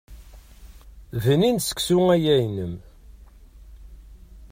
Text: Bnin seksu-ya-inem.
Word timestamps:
Bnin 1.23 1.57
seksu-ya-inem. 1.65 2.73